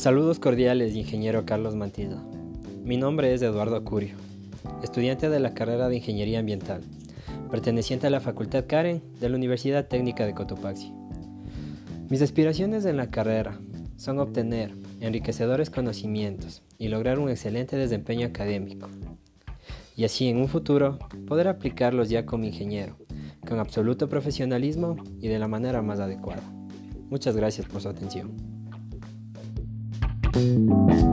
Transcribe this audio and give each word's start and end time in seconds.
Saludos 0.00 0.38
cordiales, 0.38 0.96
ingeniero 0.96 1.44
Carlos 1.44 1.76
Mantilla. 1.76 2.24
Mi 2.82 2.96
nombre 2.96 3.34
es 3.34 3.42
Eduardo 3.42 3.84
Curio, 3.84 4.14
estudiante 4.82 5.28
de 5.28 5.40
la 5.40 5.52
carrera 5.52 5.90
de 5.90 5.96
Ingeniería 5.96 6.38
Ambiental, 6.38 6.80
perteneciente 7.50 8.06
a 8.06 8.10
la 8.10 8.20
Facultad 8.20 8.64
Karen 8.66 9.02
de 9.20 9.28
la 9.28 9.36
Universidad 9.36 9.88
Técnica 9.88 10.24
de 10.24 10.32
Cotopaxi. 10.32 10.90
Mis 12.08 12.22
aspiraciones 12.22 12.86
en 12.86 12.96
la 12.96 13.10
carrera 13.10 13.60
son 13.98 14.20
obtener 14.20 14.72
enriquecedores 15.00 15.68
conocimientos 15.68 16.62
y 16.78 16.88
lograr 16.88 17.18
un 17.18 17.28
excelente 17.28 17.76
desempeño 17.76 18.26
académico, 18.26 18.88
y 19.96 20.04
así 20.04 20.28
en 20.28 20.38
un 20.38 20.48
futuro 20.48 20.98
poder 21.26 21.46
aplicarlos 21.46 22.08
ya 22.08 22.24
como 22.24 22.46
ingeniero, 22.46 22.96
con 23.46 23.58
absoluto 23.58 24.08
profesionalismo 24.08 24.96
y 25.20 25.28
de 25.28 25.38
la 25.38 25.46
manera 25.46 25.82
más 25.82 26.00
adecuada. 26.00 26.50
Muchas 27.10 27.36
gracias 27.36 27.66
por 27.66 27.82
su 27.82 27.90
atención. 27.90 28.59
Thank 30.40 31.00
you. 31.00 31.09